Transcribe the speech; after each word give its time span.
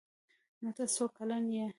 _نوته 0.61 0.85
څو 0.95 1.05
کلن 1.17 1.43
يې؟ 1.55 1.65